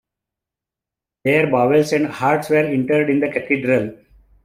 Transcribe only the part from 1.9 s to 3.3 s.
and hearts were interred in the